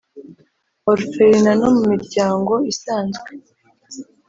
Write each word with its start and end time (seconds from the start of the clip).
Orphelinat 0.91 1.57
no 1.61 1.69
mu 1.75 1.81
miryango 1.91 2.53
isanzwe 2.71 3.29